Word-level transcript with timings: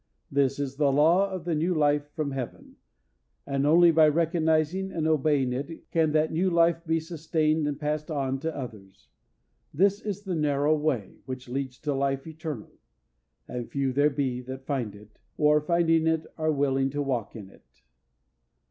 This 0.31 0.57
is 0.57 0.77
the 0.77 0.91
law 0.91 1.29
of 1.29 1.45
the 1.45 1.53
new 1.53 1.75
life 1.75 2.09
from 2.15 2.31
Heaven, 2.31 2.75
and 3.45 3.67
only 3.67 3.91
by 3.91 4.07
recognising 4.07 4.91
and 4.91 5.07
obeying 5.07 5.53
it 5.53 5.91
can 5.91 6.11
that 6.13 6.31
new 6.31 6.49
life 6.49 6.83
be 6.87 6.99
sustained 6.99 7.67
and 7.67 7.79
passed 7.79 8.09
on 8.09 8.39
to 8.39 8.57
others. 8.57 9.09
This 9.71 10.01
is 10.01 10.23
the 10.23 10.33
narrow 10.33 10.75
way 10.75 11.19
which 11.27 11.47
leads 11.49 11.77
to 11.81 11.93
life 11.93 12.25
eternal, 12.25 12.71
"and 13.47 13.69
few 13.69 13.93
there 13.93 14.09
be 14.09 14.41
that 14.41 14.65
find 14.65 14.95
it," 14.95 15.19
or, 15.37 15.61
finding 15.61 16.07
it, 16.07 16.25
are 16.35 16.51
willing 16.51 16.89
to 16.89 17.01
walk 17.03 17.35
in 17.35 17.51
it. 17.51 17.83